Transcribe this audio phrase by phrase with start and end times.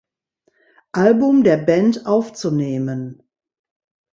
[0.93, 3.21] Album der Band aufzunehmen.